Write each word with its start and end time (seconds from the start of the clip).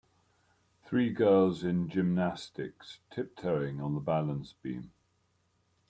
Three 0.83 1.11
girls 1.13 1.63
in 1.63 1.87
gymnastics 1.87 3.01
tip 3.11 3.35
toeing 3.37 3.79
on 3.79 3.93
the 3.93 4.01
balance 4.01 4.53
beam. 4.59 4.93